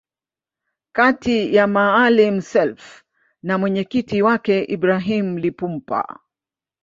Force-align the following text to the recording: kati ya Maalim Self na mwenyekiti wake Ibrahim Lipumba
kati 0.91 1.55
ya 1.55 1.67
Maalim 1.67 2.41
Self 2.41 3.03
na 3.43 3.57
mwenyekiti 3.57 4.21
wake 4.21 4.63
Ibrahim 4.63 5.37
Lipumba 5.37 6.19